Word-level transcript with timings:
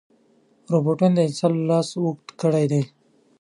روبوټونه 0.71 1.13
د 1.15 1.19
انسان 1.27 1.53
لاس 1.69 1.89
اوږد 2.01 2.27
کړی 2.41 2.65
دی. 2.71 2.81